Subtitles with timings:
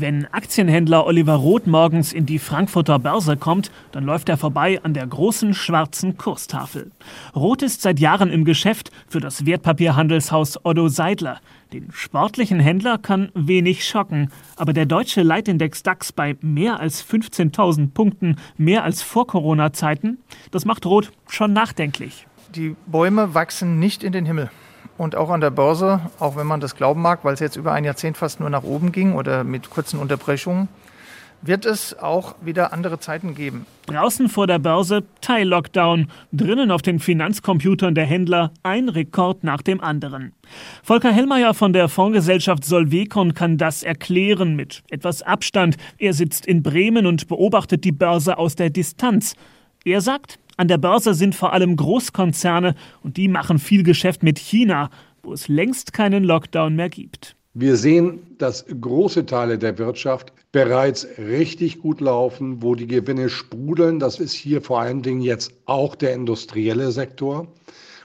[0.00, 4.94] Wenn Aktienhändler Oliver Roth morgens in die Frankfurter Börse kommt, dann läuft er vorbei an
[4.94, 6.90] der großen schwarzen Kurstafel.
[7.36, 11.38] Roth ist seit Jahren im Geschäft für das Wertpapierhandelshaus Otto Seidler.
[11.74, 17.90] Den sportlichen Händler kann wenig schocken, aber der deutsche Leitindex DAX bei mehr als 15.000
[17.92, 20.16] Punkten, mehr als vor Corona-Zeiten,
[20.50, 22.26] das macht Roth schon nachdenklich.
[22.54, 24.50] Die Bäume wachsen nicht in den Himmel.
[25.00, 27.72] Und auch an der Börse, auch wenn man das glauben mag, weil es jetzt über
[27.72, 30.68] ein Jahrzehnt fast nur nach oben ging oder mit kurzen Unterbrechungen,
[31.40, 33.64] wird es auch wieder andere Zeiten geben.
[33.86, 39.80] Draußen vor der Börse Teil-Lockdown, drinnen auf den Finanzcomputern der Händler ein Rekord nach dem
[39.80, 40.34] anderen.
[40.82, 45.78] Volker Hellmeier von der Fondsgesellschaft Solvecon kann das erklären mit etwas Abstand.
[45.96, 49.34] Er sitzt in Bremen und beobachtet die Börse aus der Distanz.
[49.84, 54.38] Er sagt, an der Börse sind vor allem Großkonzerne und die machen viel Geschäft mit
[54.38, 54.90] China,
[55.22, 57.34] wo es längst keinen Lockdown mehr gibt.
[57.54, 63.98] Wir sehen, dass große Teile der Wirtschaft bereits richtig gut laufen, wo die Gewinne sprudeln.
[63.98, 67.48] Das ist hier vor allen Dingen jetzt auch der industrielle Sektor.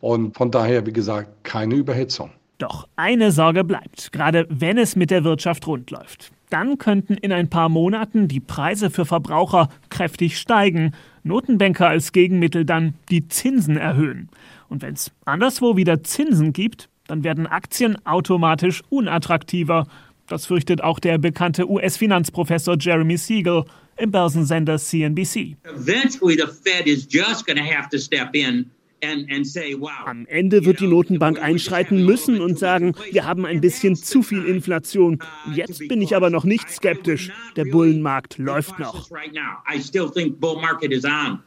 [0.00, 2.30] Und von daher, wie gesagt, keine Überhitzung.
[2.60, 6.30] Doch eine Sorge bleibt, gerade wenn es mit der Wirtschaft rund läuft.
[6.50, 10.92] Dann könnten in ein paar Monaten die Preise für Verbraucher kräftig steigen.
[11.22, 14.28] Notenbanker als Gegenmittel dann die Zinsen erhöhen.
[14.68, 19.86] Und wenn es anderswo wieder Zinsen gibt, dann werden Aktien automatisch unattraktiver.
[20.26, 23.64] Das fürchtet auch der bekannte US-Finanzprofessor Jeremy Siegel
[23.96, 25.56] im Börsensender CNBC.
[25.64, 28.70] Eventually the Fed is just going have to step in
[29.02, 34.44] am Ende wird die Notenbank einschreiten müssen und sagen, wir haben ein bisschen zu viel
[34.44, 35.18] Inflation.
[35.54, 37.30] Jetzt bin ich aber noch nicht skeptisch.
[37.56, 39.08] Der Bullenmarkt läuft noch.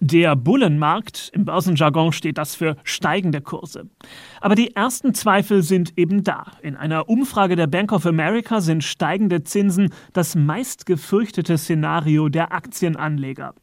[0.00, 3.88] Der Bullenmarkt, im Börsenjargon steht das für steigende Kurse.
[4.40, 6.52] Aber die ersten Zweifel sind eben da.
[6.62, 13.54] In einer Umfrage der Bank of America sind steigende Zinsen das meistgefürchtete Szenario der Aktienanleger.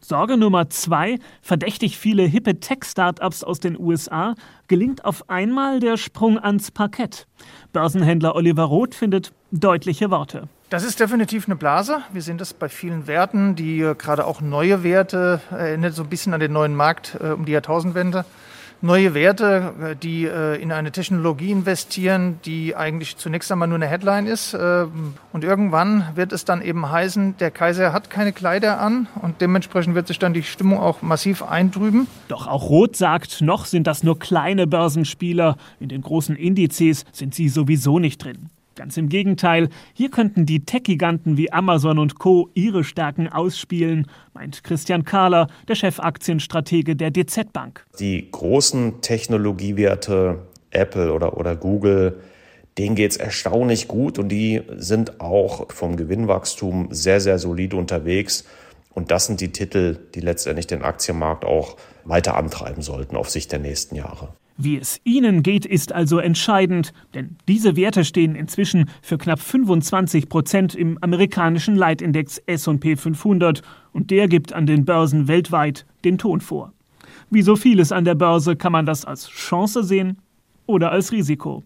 [0.00, 4.34] Sorge Nummer zwei, verdächtig viele hippe Tech-Startups aus den USA,
[4.68, 7.26] gelingt auf einmal der Sprung ans Parkett.
[7.72, 10.48] Börsenhändler Oliver Roth findet deutliche Worte.
[10.70, 11.98] Das ist definitiv eine Blase.
[12.12, 16.08] Wir sehen das bei vielen Werten, die äh, gerade auch neue Werte, erinnert so ein
[16.08, 18.24] bisschen an den neuen Markt äh, um die Jahrtausendwende
[18.80, 23.86] neue Werte, äh, die äh, in eine Technologie investieren, die eigentlich zunächst einmal nur eine
[23.86, 24.54] Headline ist.
[24.54, 24.86] Äh,
[25.32, 29.94] und irgendwann wird es dann eben heißen, der Kaiser hat keine Kleider an und dementsprechend
[29.94, 32.06] wird sich dann die Stimmung auch massiv eintrüben.
[32.28, 35.56] Doch auch Roth sagt, noch sind das nur kleine Börsenspieler.
[35.80, 38.50] In den großen Indizes sind sie sowieso nicht drin.
[38.74, 42.50] Ganz im Gegenteil, hier könnten die Tech-Giganten wie Amazon und Co.
[42.54, 47.86] ihre Stärken ausspielen, meint Christian Kahler, der Chefaktienstratege der DZ Bank.
[48.00, 52.20] Die großen Technologiewerte, Apple oder, oder Google,
[52.76, 58.44] denen geht es erstaunlich gut und die sind auch vom Gewinnwachstum sehr, sehr solide unterwegs.
[58.92, 63.52] Und das sind die Titel, die letztendlich den Aktienmarkt auch weiter antreiben sollten auf Sicht
[63.52, 64.34] der nächsten Jahre.
[64.56, 70.28] Wie es Ihnen geht, ist also entscheidend, denn diese Werte stehen inzwischen für knapp 25
[70.28, 76.40] Prozent im amerikanischen Leitindex S&P 500 und der gibt an den Börsen weltweit den Ton
[76.40, 76.72] vor.
[77.30, 80.18] Wie so vieles an der Börse kann man das als Chance sehen
[80.66, 81.64] oder als Risiko.